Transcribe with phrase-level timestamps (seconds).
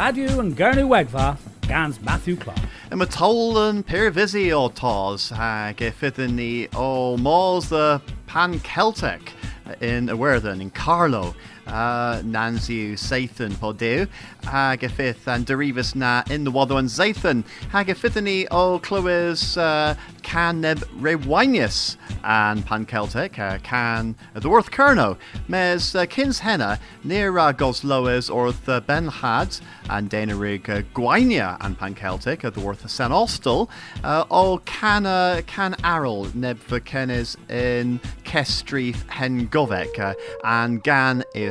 [0.00, 1.36] radio an Gernu Wegva
[1.68, 2.58] gans Matthew Clark.
[2.90, 9.34] Mae tol pyrfysi o tos ag e ffyddyn ni o mors the Pan-Celtic
[9.82, 11.34] in Iwerddon, in Carlow.
[11.70, 14.06] Uh, Nancy Sathan po dew,
[14.42, 19.56] hag and derifus na in the waddo and Zathan, hag y ffydd ni o clywys
[19.56, 25.16] uh, can neb rewainius and pan Celtic, uh, can the worth Kerno,
[25.48, 31.78] mes uh, kins henna near uh, Goslowes or the Benhad and Danarig uh, Gwainia and
[31.78, 33.68] pan Celtic, uh, the worth San Ostel,
[34.02, 40.14] uh, o can uh, can Arrel neb kenes in Kestrith hen Govek, uh,
[40.44, 41.50] and gan i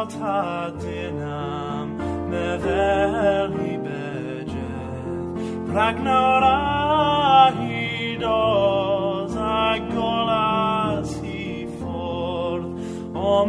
[0.00, 1.88] ysaf praw tadyn am
[2.30, 5.36] meddel i bedredd
[5.68, 9.76] Pragnawr a hyd oes a
[11.24, 13.46] i ffwrdd o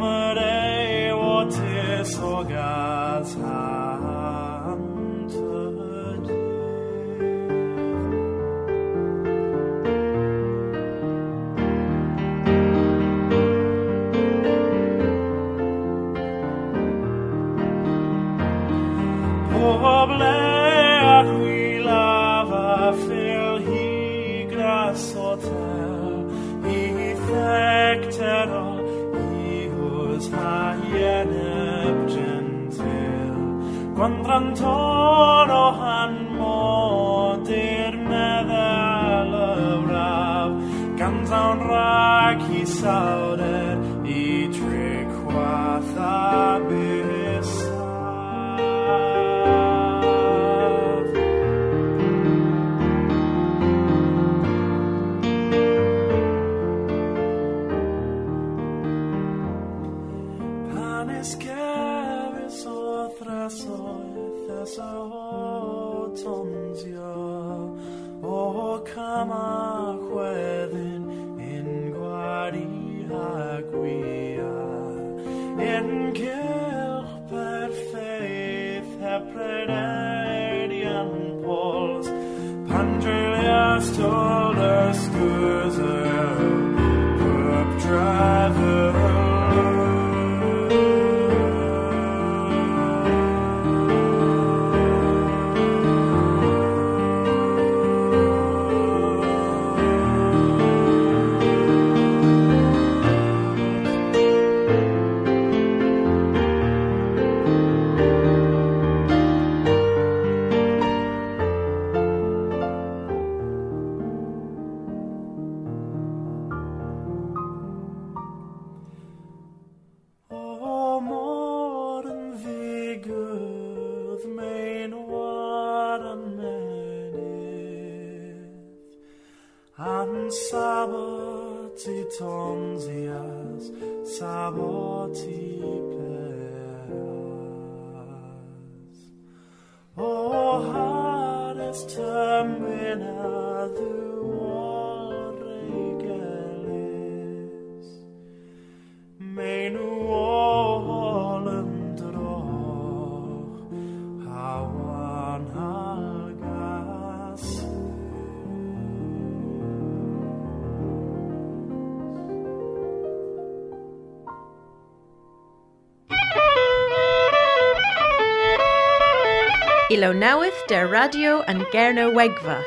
[170.00, 172.64] Newydd de radio yn Gerno Wegfa.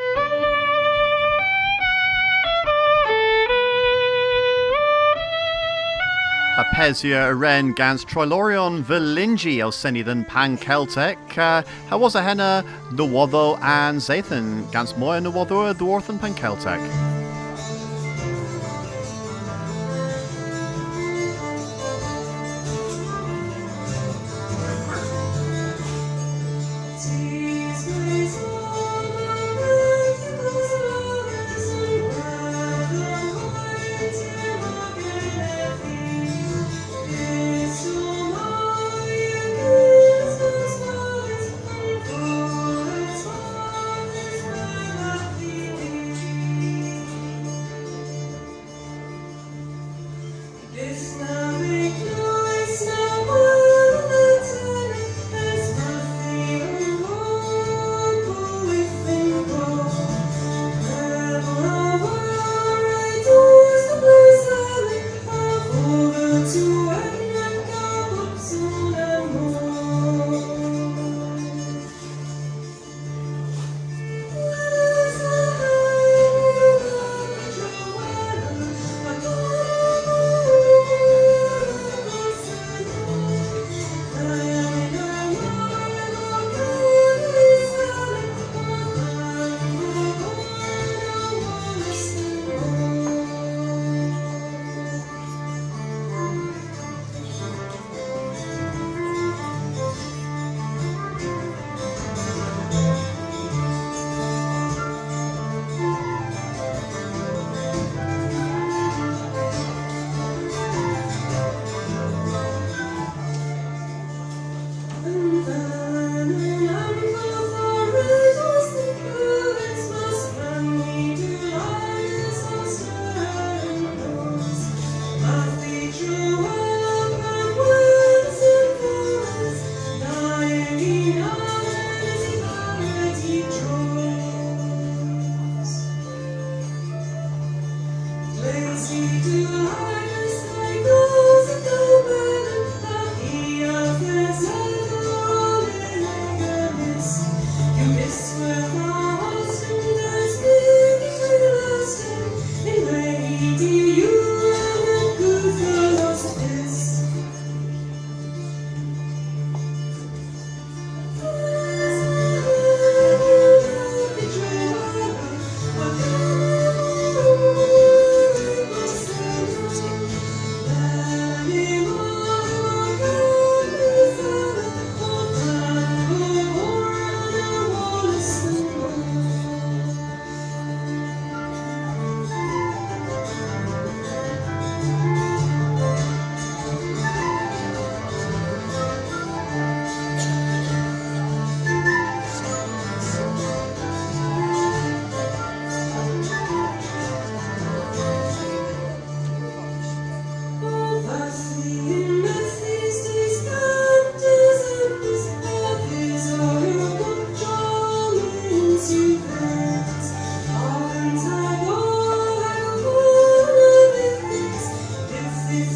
[6.59, 11.17] A Apezia Ren gans Troilorion Velingi o Senidon Pan Celtic.
[11.39, 12.63] Uh, how was a henna
[12.93, 17.14] Nuwotho and Zathan gans Moya Nuwotho Dwarthan Pan Celtic.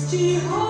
[0.08, 0.67] 几行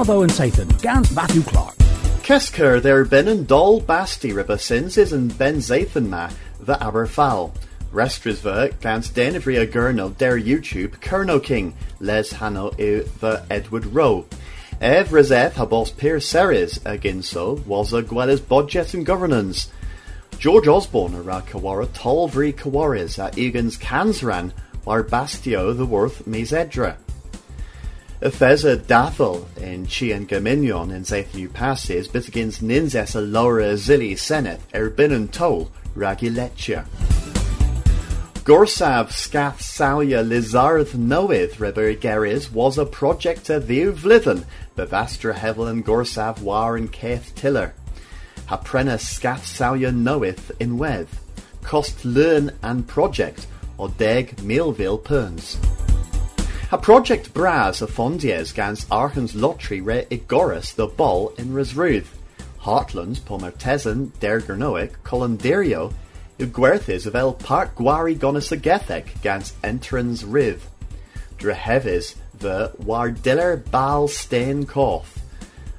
[0.00, 1.74] Watho and Satan, gans Matthew Clark.
[2.22, 7.52] Kesker there ben een dol basti ribba sins is een ben Zathan ma the Aberfal.
[7.92, 14.24] Restrisver gans denivri a gurno der YouTube Kerno King les hano i the Edward Rowe.
[14.80, 18.00] Evrazeth habos Pier Ceres aginso was a
[18.48, 19.68] budget and governance.
[20.38, 24.52] George Osborne ara Kawara Tolvri Kawaris at Egan's Kansran
[24.86, 26.96] war Bastio the Worth Mesedra.
[28.20, 34.12] Efeza Dathel in Chi and Gaminion in Zaith New Passes bitagins ninzes a Laura Zilli
[34.12, 36.84] Seneth Erbinun Tol Ragiletia.
[38.44, 44.44] Gorsav Scath Salia Lizarth Noeth Reber Geris was a project of the Vlithen,
[44.76, 47.72] Bevastra Hevel and Gorsav War and Keth Tiller.
[48.48, 51.24] Haprena Scath Salia Noeth in Weth.
[51.62, 53.46] Cost Learn and Project,
[53.78, 55.56] or Deg Millville Perns.
[56.72, 62.06] A project bras a fondies gans Archens lottery re Igoris the ball in Resruth.
[62.60, 65.92] Heartlands Pomertezen Dergernoic Colanderio
[66.38, 70.62] Ugwerthis of El Park Gwari Gonis Agethek gans Entrans Riv.
[71.38, 75.20] Drehevis the Wardiller Bal Stain Koth.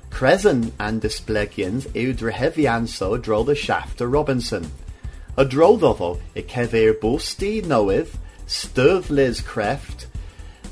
[0.10, 4.70] Cresen and Displegians eu drehevianso dro the shaft to Robinson.
[5.38, 10.08] A drodotho e kever bosti noeth, sturv liz creft,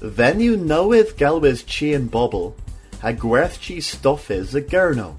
[0.02, 2.56] then you knoweth gelwis chi and bobble,
[3.00, 5.16] how gwerth chi stoffis a gurno.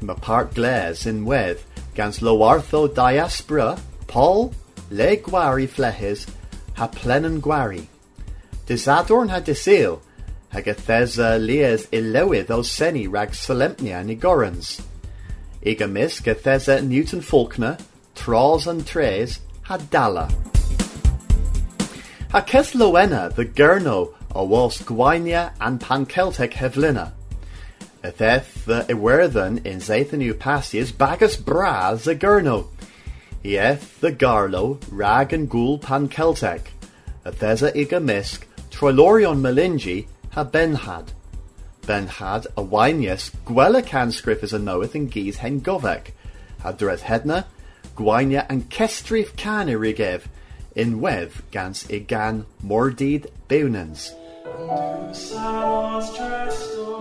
[0.00, 4.54] Ma part glares in weth, gans loartho diaspora, Paul,
[4.90, 6.28] le gwari flehis,
[6.74, 7.86] ha plenan gwari.
[8.66, 10.00] Disadorn ha disil,
[10.52, 14.82] ha gathesa lies ilewith o seni rag solemnia nigorans.
[15.64, 17.78] Iga mis gathesa Newton Faulkner,
[18.14, 20.28] Tros and Tres, ha dala.
[22.32, 27.12] Ha kes the gurno a was Gwainia and Panceltic hevlina.
[28.02, 32.68] Etheth the iwerthan in Zathanu Passius bagus bras a gurno.
[33.44, 36.68] Ieth the garlo rag and ghoul Panceltic.
[37.26, 41.08] Ethesa iga misk Troilorion melingi ha benhad.
[41.82, 46.12] Benhad a wainius gwela canscriff is a knoweth in geese hen govek.
[46.62, 47.44] Ha hedna,
[47.94, 50.22] Gwainia and kestrif can irigev
[50.74, 51.86] in weth gans.
[55.12, 56.96] Salos Tresto,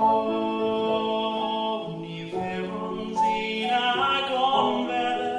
[2.01, 3.85] ni verunzina
[4.27, 5.31] convele.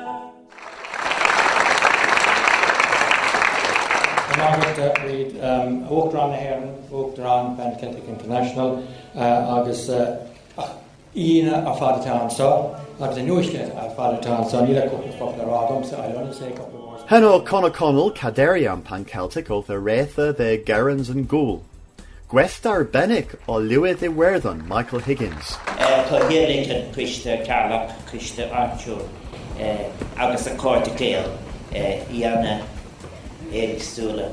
[4.38, 8.82] Uh, Reid, um, walked around the Heron, walked around Band Celtic International,
[9.14, 10.26] uh, agus uh,
[11.14, 15.40] Ina a Father Town so, agus a nuisted a Father Town so, níla cwpl ffofl
[15.46, 17.04] ar agam, so I don't say a couple of words.
[17.08, 21.64] Heno Caderian Panceltic o the Retha uh, the Gerrans and Ghoul.
[22.28, 25.58] Gwestar Bennick o Lewis Iwerthan Michael Higgins.
[25.66, 29.08] Uh, Cohéirín cuiiste uh, Carlach cuiiste Arthur
[30.16, 31.28] agus a cóirta céal
[31.72, 32.62] í anna
[33.52, 34.32] éidir stúla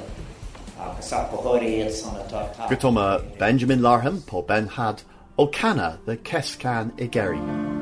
[0.80, 5.04] agus apóirí san atá Gutoma Benjamin Larham po Ben Had
[5.38, 7.79] o Cana the Kescan Igeri.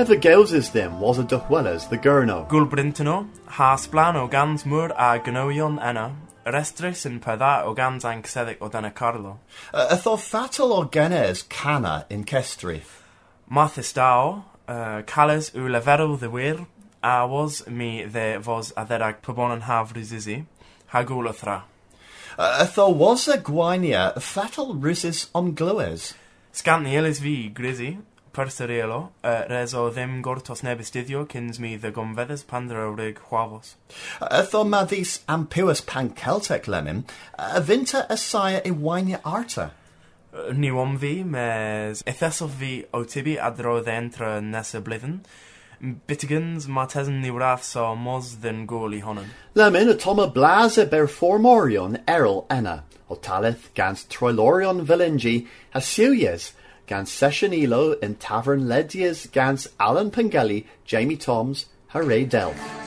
[0.00, 2.48] Ever Gales is them was a Duhwellas the Gurno.
[2.48, 6.16] Gulbrintino, has plan o gans mŵr a gnoion enna,
[6.52, 9.38] restris yn pedda o gans angseddig o dyna Carlo.
[9.72, 13.02] Uh, a tho fatal o Genes Cana in Kestrith.
[13.48, 16.64] Mathis dao, uh, cales yw leferw ddiwyr,
[17.02, 20.44] a was mi dde fos a dderag pobon yn hafru zizi,
[20.92, 21.62] ha gwl o thra.
[22.38, 26.14] Uh, a tho was a Gwainia fatal Russis on Glywes.
[26.52, 27.96] Sgant ni elis fi, grisi,
[28.32, 33.18] perserielo, uh, res o ddim gortos neb ystuddio cyns mi dde gomfeddys pandra o rig
[33.28, 33.74] chwafos.
[34.20, 37.04] A tho mathis ampuas pan Celtic lemon,
[37.38, 39.70] a vinta a sire i Wainia Arta.
[40.32, 45.20] Uh, Ni om fi, mes ethesof fi o tibi adro ddentra nes y blwyddyn.
[45.80, 49.30] Bitigans ma tesyn ni wrath so mos ddyn gôl i honon.
[49.54, 55.80] Lemon a Toma Blas e ber formorion Errol enna, o talith gans Troilorion Vilingi a
[55.80, 56.52] Siuyes,
[56.90, 62.79] gans Session Elo in Tavern Ledias gans Alan Pengelly, Jamie Toms, Hooray Delph.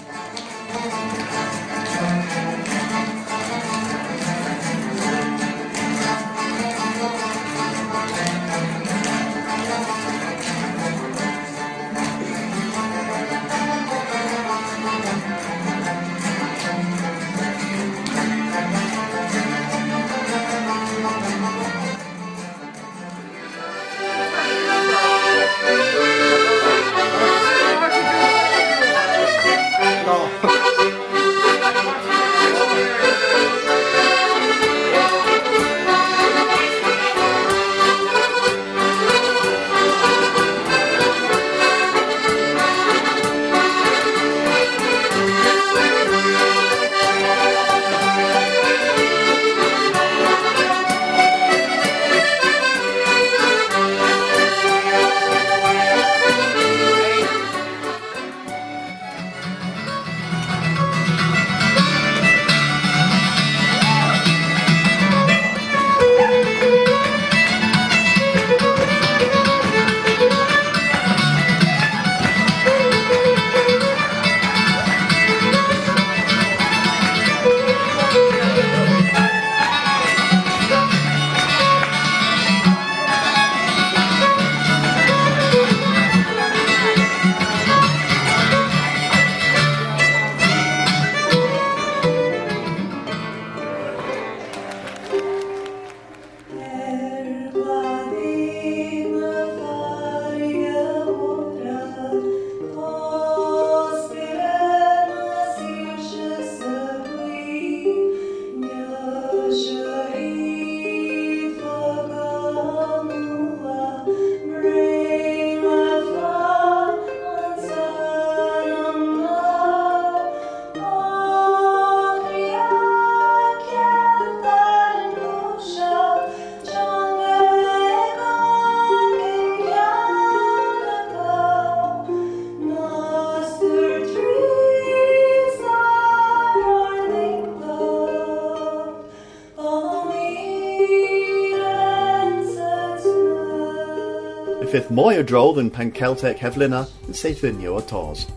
[144.83, 148.27] Fifth mwy o than Pan Celtic heflina yn seithunio o tos.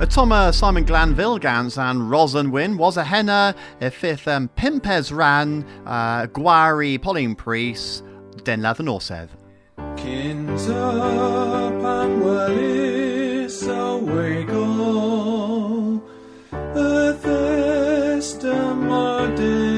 [0.00, 5.12] A Toma Simon Glanville gans and Rosan win was a henna a fifth um, Pimpes
[5.12, 8.04] ran uh, Gwari Pauline Priest
[8.44, 9.28] Den Lathan Orsedd.
[9.96, 10.48] Cynt
[11.82, 16.00] pan welys a weigol
[16.52, 19.69] Y ddest ymadig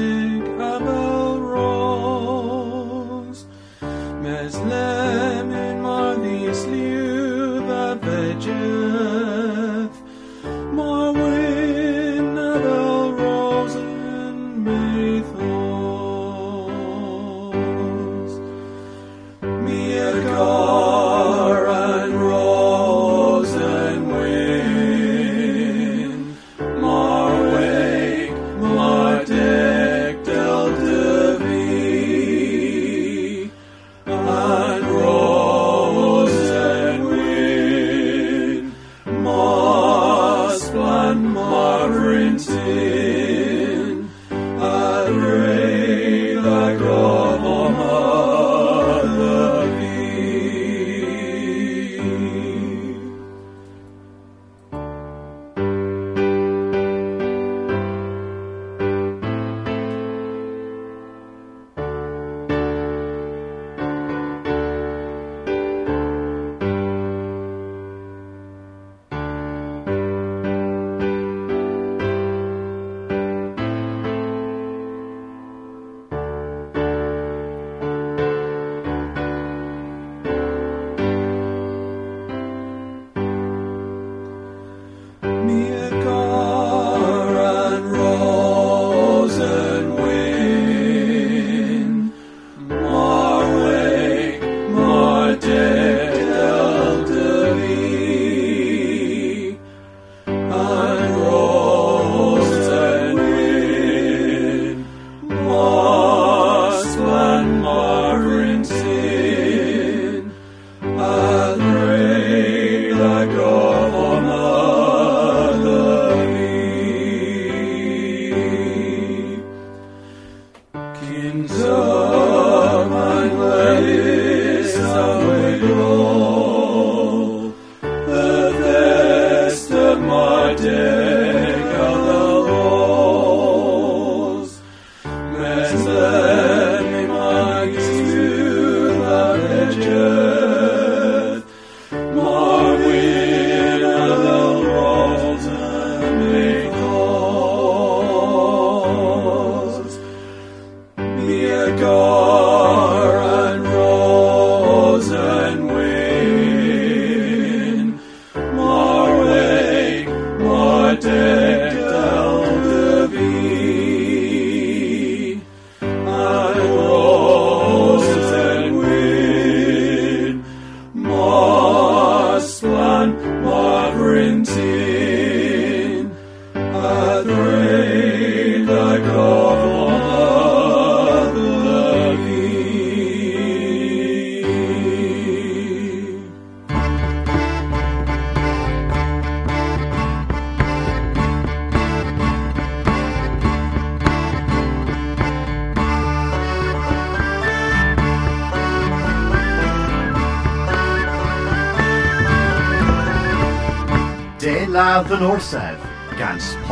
[42.23, 43.02] rintin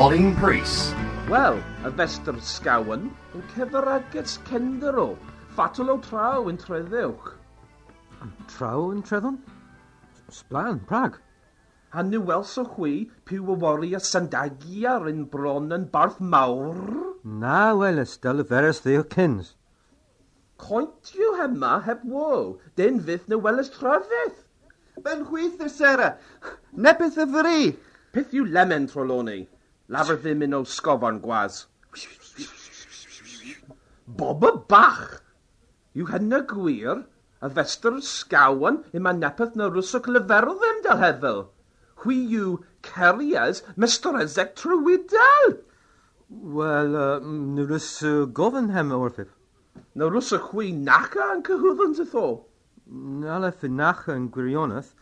[0.01, 0.95] Colin Priest.
[1.29, 3.03] Wel, y festr sgawn
[3.37, 5.03] yn cyfer agets cendero,
[5.53, 7.27] ffatol o traw yn treddewch.
[8.15, 9.37] Hmm, traw yn treddwn?
[10.39, 11.19] Sblan, Prag.
[11.93, 12.95] A ni welswch chwi
[13.29, 16.81] piw y wori a sandagi ar un bron yn barth mawr.
[17.45, 19.53] Na, wel, ysdal y feres ddiw cyns.
[20.65, 24.41] Coint yw hema heb wo, den fydd na weles trafydd.
[25.05, 26.15] Ben chwyth y sera,
[26.73, 27.57] nepeth y fri.
[28.09, 29.43] Peth yw lemen troloni.
[29.89, 31.65] Lafr ddim yn o sgofon gwas.
[34.21, 35.21] Bob y bach!
[35.97, 37.05] Yw hyn gwir?
[37.41, 41.43] A fester sgawan yw mae nepeth na rwswch lyferol ddim dal heddwl.
[42.03, 45.57] Hwy yw cerias Mr Ezek Trwydal!
[46.31, 47.19] Wel, uh,
[47.55, 49.31] na rwys uh, gofyn hem o'r ffib.
[49.99, 52.27] Na rwys y chwi nacha yn cyhwyddyn ti tho?
[53.23, 54.93] Na le fy nacha yn gwirionedd,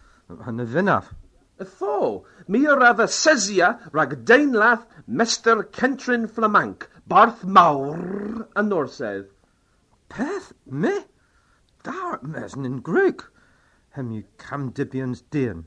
[0.48, 1.12] hynny fynaf
[1.60, 2.24] y tho.
[2.48, 9.28] Mi yr adda sesia rhag deinlath mester Centrin Flamanc, barth mawr a norsedd.
[10.10, 10.94] Peth me?
[11.84, 13.24] Dar mesn yn greg,
[13.96, 15.66] hem yw camdibions dyn.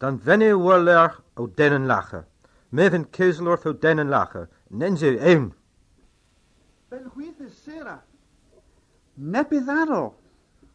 [0.00, 2.24] Dan fennu wyrler o denen lache.
[2.72, 4.46] Mefyn cyslwrth o denen lache.
[4.70, 5.50] Nens yw ewn.
[6.88, 7.98] Fel hwyth y sera.
[9.16, 10.14] Nepydd arall.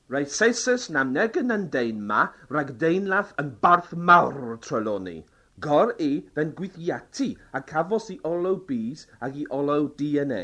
[0.08, 5.24] Reit Saeses namnegen yn deinma, rhag deinlath yn barth mawr troloni.
[5.66, 10.44] Gor i fe'n gwythiati a cafos i olo bys ag i olo DNA.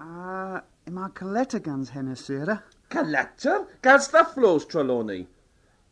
[0.00, 2.56] A yma coleta gans henesera?
[2.94, 3.58] Caleta?
[3.84, 5.18] Gans dda flos treloni.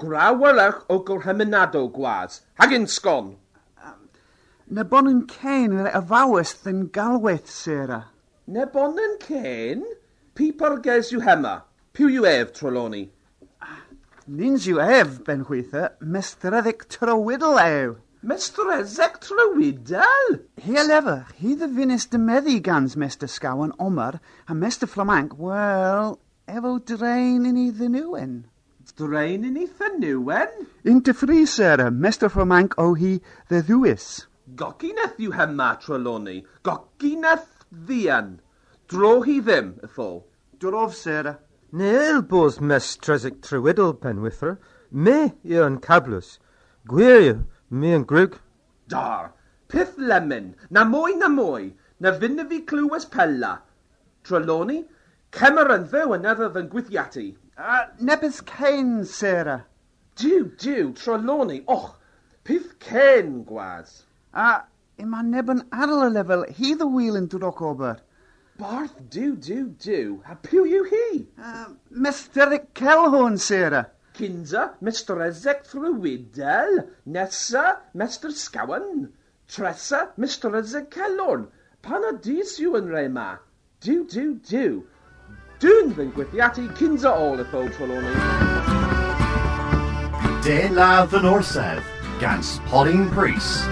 [0.00, 3.34] Grawalach o gorhemenado gwas, hag yn sgon.
[4.72, 8.08] Na bon yn cain yr efawys ddyn galweth, Sarah.
[8.08, 8.56] E?
[8.56, 9.84] Na bon yn cain?
[10.32, 11.58] Pipar ges yw hema.
[11.92, 13.02] Piw yw ef troloni.
[14.24, 17.98] Nins yw ef, ben chwytha, mestreddic trywydl ew.
[18.24, 20.38] Mestreddeg trywydl?
[20.56, 23.28] Hier lever, hi the finis de meddi gans Mr.
[23.28, 24.88] Scowen Omar, a Mr.
[24.88, 28.46] Flamank, wel, efo drain in i ddynwen.
[28.96, 30.66] Drain in i ddynwen?
[30.88, 32.32] Inte fri, Sarah, Mr.
[32.32, 33.18] Flamank o hi
[33.50, 34.28] the ddwys.
[34.56, 36.40] Gogineth yw hema troloni.
[36.64, 38.38] Gogineth ddian.
[38.88, 40.22] Dro hi ddim, y ffo.
[40.56, 41.36] Drof, Sarah.
[41.72, 44.58] Neu bos mes tresig trywydl, Penwithra.
[44.90, 46.36] Me i yn cablus.
[46.36, 46.38] cablws.
[46.90, 47.36] Gwirio,
[47.70, 48.34] mi yn grwg.
[48.92, 49.30] Dar,
[49.68, 53.54] pith lemon, na mwy na mwy, na fynna fi clywes pella.
[54.28, 54.82] Trelawney,
[55.32, 57.24] cemer yn ddew yn edrych yn gwythiatu.
[57.56, 59.64] Uh, nebys cain, Sarah.
[60.20, 61.94] Diw, diw, Trelawney, och,
[62.44, 64.02] pith cain, gwas.
[64.34, 64.60] A, uh,
[65.00, 68.04] i neb yn ar y lefel, hi ddy wyl yn dod o gober.
[68.62, 70.20] Barth, do, do, diw.
[70.30, 71.24] A piw yw hi?
[71.36, 72.60] Uh, Mr.
[72.78, 73.88] Celhwn, Sarah.
[74.14, 75.16] Kinza, Mr.
[75.26, 76.86] Ezek Thrywydel.
[77.04, 78.30] Nessa, Mr.
[78.30, 79.08] Scawan.
[79.48, 80.54] Tressa, Mr.
[80.60, 81.48] Ezek Celon.
[81.82, 83.32] Pan a dis yw yn rei ma?
[83.82, 84.78] Diw, diw, diw.
[85.58, 88.14] Dwi'n fy'n gwythiati Kinza ôl y ffo troloni.
[90.46, 91.82] Den ladd yn orsedd,
[92.22, 93.66] gans Pauline Priest.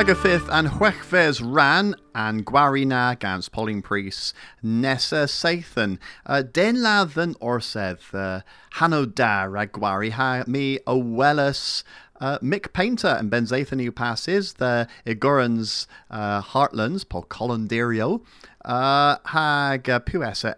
[0.00, 5.98] Ag and an ran and gwarina gans Pauline Priest Nessa seithan.
[6.24, 8.40] Uh, den ladd yn orsedd, uh,
[8.78, 11.84] hanno da rag gwari ha mi o welys
[12.18, 18.24] uh, Mick Painter and Ben Zathan who passes the Igorans uh, Heartlands, Paul Colanderio,
[18.64, 20.54] uh, hag uh, puesa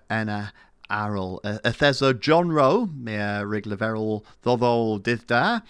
[0.93, 1.41] ena arol.
[1.45, 5.61] Uh, Etheso John Rowe, me uh, rigleverol ddoddol dydd da.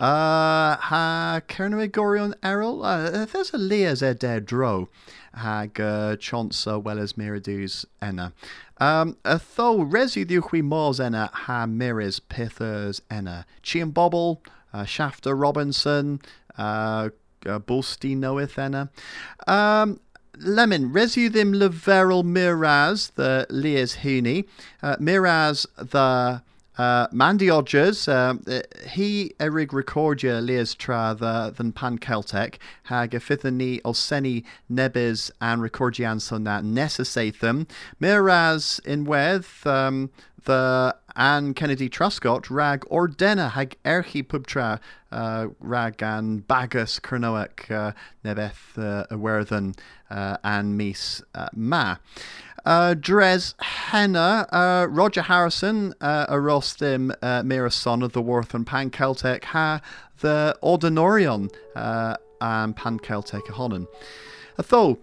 [0.00, 4.88] Uh, ha Cerna Gorion Errol, uh, there's a Leas Eder Dro,
[5.34, 8.32] hag Chonsa Wellers Miradus enna.
[8.80, 13.44] Um, a tho resu diwchwi mors enna ha miris pithers enna.
[13.62, 14.40] Chian Bobble,
[14.72, 16.20] uh, Shafter Robinson,
[16.56, 17.08] uh,
[17.44, 17.58] uh,
[18.56, 18.90] enna.
[19.48, 20.00] Um,
[20.40, 24.44] Lemon, resu ddim leverel Miraz, the Leas Hooney.
[24.82, 26.42] Uh, Miraz, the
[26.78, 33.20] uh, Mandy Odgers, uh, he erig recordia lias tra the, than pan Celtic, hag a
[33.20, 37.66] fifth ni olseni nebis and recordian son that necessathum.
[37.98, 40.10] Miraz in weth, um,
[40.44, 44.78] the Anne Kennedy Truscott rag ordena hag erchi pubtra
[45.10, 47.92] uh, rag an bagus kernoek uh,
[48.24, 49.76] nebeth uh, awerthan
[50.10, 51.96] uh, an mis uh, ma.
[52.64, 58.90] Uh, Dres Henna, uh, Roger Harrison, uh, Arostim uh, Mirason of the Worth and Pan
[58.90, 59.80] Celtic, ha
[60.20, 63.86] the Ordinorion uh, and Pan Celtic Honan.
[64.56, 64.98] Tho,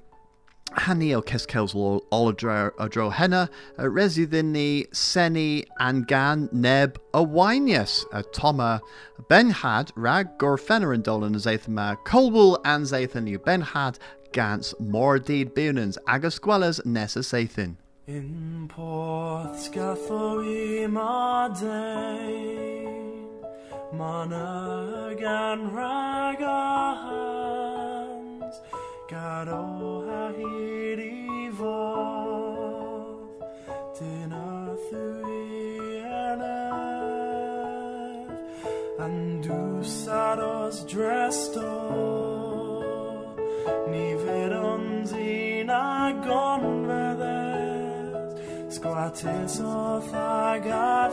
[0.73, 1.73] Hanni o Keskels
[2.11, 8.81] Oladro Adro Henna, Resi Dini, Seni, and Gan, Neb, Awinius, Toma,
[9.29, 13.99] Ben Had, Rag, Gorfenner and Dolan, Zathama, Colwool, and Zathan, you Ben Had,
[14.31, 17.77] Gans, Mordid Bunans, Agus Gwellas, Nessa Sathin.
[18.07, 22.25] In Porth Scathoi Made,
[29.05, 33.19] Monagan Ragahans, Gado Hahidi Voth,
[33.99, 36.01] Dinner Thui
[38.97, 41.55] and Dusados dressed
[43.89, 48.33] Niverons in a gonvedes,
[48.69, 51.04] squatis off agathrays,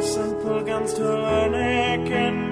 [0.00, 2.47] Simple guns to learnic and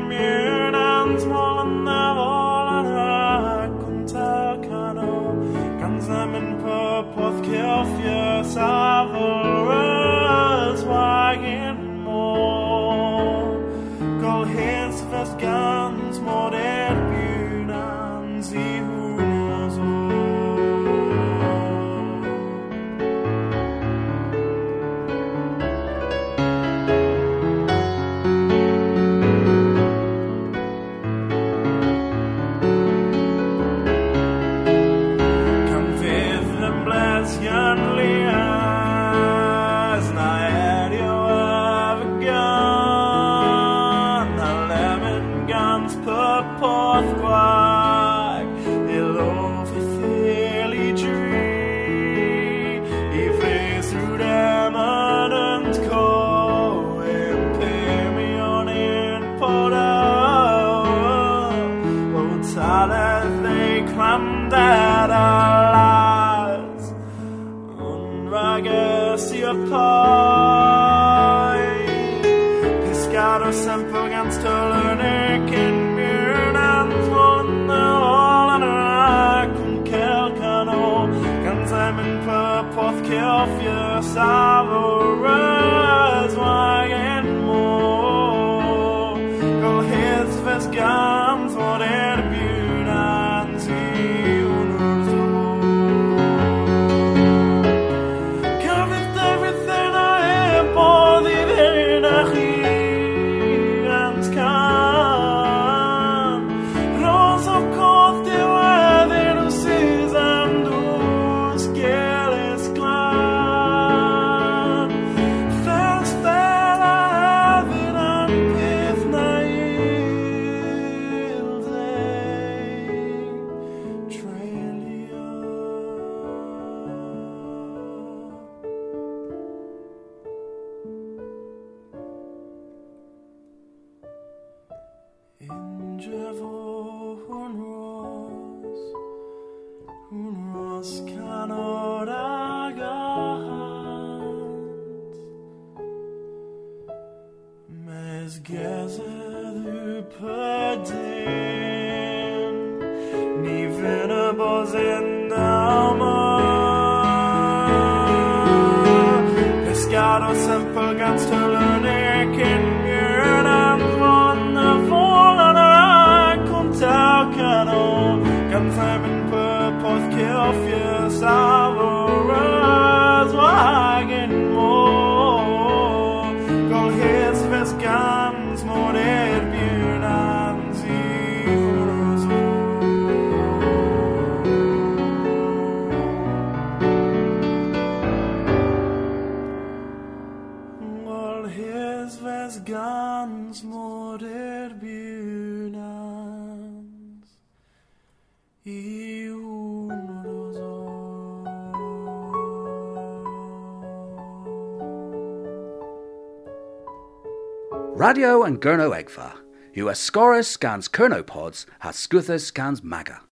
[208.17, 209.35] Gladio and Gurno Egva.
[209.75, 213.21] US Scorus scans Kernopods, has Scuthus scans Maga.